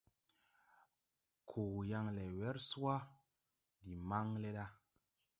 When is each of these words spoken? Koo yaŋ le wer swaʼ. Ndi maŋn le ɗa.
Koo 1.49 1.77
yaŋ 1.89 2.05
le 2.17 2.23
wer 2.39 2.55
swaʼ. 2.69 3.01
Ndi 3.79 3.91
maŋn 4.09 4.29
le 4.43 4.49
ɗa. 4.55 4.65